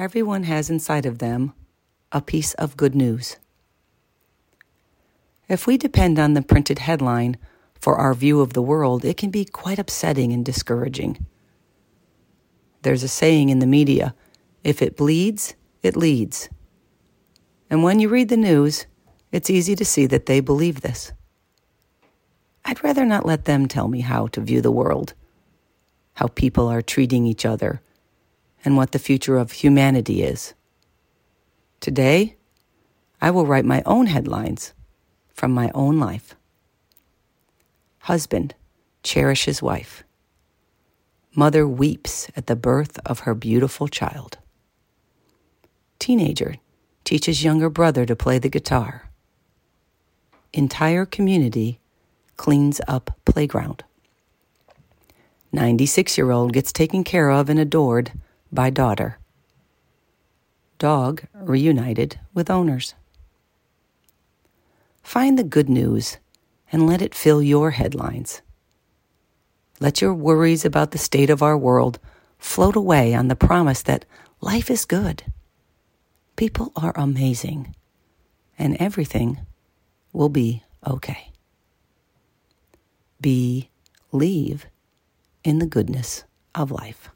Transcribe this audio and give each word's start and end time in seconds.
Everyone 0.00 0.44
has 0.44 0.70
inside 0.70 1.04
of 1.04 1.18
them 1.18 1.52
a 2.10 2.22
piece 2.22 2.54
of 2.54 2.74
good 2.74 2.94
news. 2.94 3.36
If 5.46 5.66
we 5.66 5.76
depend 5.76 6.18
on 6.18 6.32
the 6.32 6.40
printed 6.40 6.78
headline 6.78 7.36
for 7.78 7.96
our 7.96 8.14
view 8.14 8.40
of 8.40 8.54
the 8.54 8.62
world, 8.62 9.04
it 9.04 9.18
can 9.18 9.30
be 9.30 9.44
quite 9.44 9.78
upsetting 9.78 10.32
and 10.32 10.42
discouraging. 10.42 11.26
There's 12.80 13.02
a 13.02 13.08
saying 13.08 13.50
in 13.50 13.58
the 13.58 13.66
media 13.66 14.14
if 14.64 14.80
it 14.80 14.96
bleeds, 14.96 15.54
it 15.82 15.98
leads. 15.98 16.48
And 17.68 17.82
when 17.82 18.00
you 18.00 18.08
read 18.08 18.30
the 18.30 18.38
news, 18.38 18.86
it's 19.30 19.50
easy 19.50 19.76
to 19.76 19.84
see 19.84 20.06
that 20.06 20.24
they 20.24 20.40
believe 20.40 20.80
this. 20.80 21.12
I'd 22.64 22.82
rather 22.82 23.04
not 23.04 23.26
let 23.26 23.44
them 23.44 23.68
tell 23.68 23.88
me 23.88 24.00
how 24.00 24.28
to 24.28 24.40
view 24.40 24.62
the 24.62 24.72
world, 24.72 25.12
how 26.14 26.28
people 26.28 26.68
are 26.68 26.80
treating 26.80 27.26
each 27.26 27.44
other, 27.44 27.82
and 28.64 28.76
what 28.76 28.92
the 28.92 28.98
future 28.98 29.36
of 29.36 29.52
humanity 29.52 30.22
is. 30.22 30.54
Today, 31.80 32.36
I 33.20 33.30
will 33.30 33.46
write 33.46 33.64
my 33.64 33.82
own 33.86 34.06
headlines 34.06 34.72
from 35.32 35.52
my 35.52 35.70
own 35.74 35.98
life. 35.98 36.34
Husband 38.00 38.54
cherishes 39.02 39.62
wife. 39.62 40.04
Mother 41.34 41.66
weeps 41.66 42.28
at 42.36 42.46
the 42.46 42.56
birth 42.56 42.98
of 43.06 43.20
her 43.20 43.34
beautiful 43.34 43.88
child. 43.88 44.38
Teenager 45.98 46.56
teaches 47.04 47.44
younger 47.44 47.70
brother 47.70 48.04
to 48.04 48.16
play 48.16 48.38
the 48.38 48.48
guitar. 48.48 49.10
Entire 50.52 51.06
community 51.06 51.78
cleans 52.36 52.80
up 52.88 53.16
playground. 53.24 53.84
96 55.52 56.16
year 56.18 56.30
old 56.30 56.52
gets 56.52 56.72
taken 56.72 57.04
care 57.04 57.30
of 57.30 57.48
and 57.48 57.58
adored 57.58 58.12
by 58.52 58.70
daughter. 58.70 59.18
Dog 60.78 61.24
reunited 61.34 62.18
with 62.32 62.50
owners. 62.50 62.94
Find 65.02 65.38
the 65.38 65.44
good 65.44 65.68
news 65.68 66.18
and 66.72 66.86
let 66.86 67.02
it 67.02 67.14
fill 67.14 67.42
your 67.42 67.72
headlines. 67.72 68.42
Let 69.80 70.00
your 70.00 70.14
worries 70.14 70.64
about 70.64 70.90
the 70.90 70.98
state 70.98 71.30
of 71.30 71.42
our 71.42 71.56
world 71.56 71.98
float 72.38 72.76
away 72.76 73.14
on 73.14 73.28
the 73.28 73.36
promise 73.36 73.82
that 73.82 74.04
life 74.40 74.70
is 74.70 74.84
good. 74.84 75.24
People 76.36 76.72
are 76.76 76.92
amazing, 76.96 77.74
and 78.58 78.76
everything 78.76 79.40
will 80.12 80.28
be 80.28 80.62
okay. 80.86 81.32
Believe 83.20 84.66
in 85.44 85.58
the 85.58 85.66
goodness 85.66 86.24
of 86.54 86.70
life. 86.70 87.10